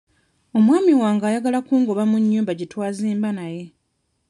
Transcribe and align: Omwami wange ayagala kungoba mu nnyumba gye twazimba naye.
Omwami 0.57 0.93
wange 1.01 1.23
ayagala 1.29 1.59
kungoba 1.67 2.03
mu 2.11 2.17
nnyumba 2.21 2.51
gye 2.55 2.67
twazimba 2.71 3.29
naye. 3.37 3.63